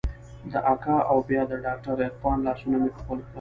د 0.51 0.53
اکا 0.73 0.97
او 1.11 1.17
بيا 1.27 1.41
د 1.47 1.53
ډاکتر 1.65 1.95
عرفان 2.07 2.37
لاسونه 2.47 2.75
مې 2.81 2.89
ښکل 2.97 3.03
کړل. 3.07 3.19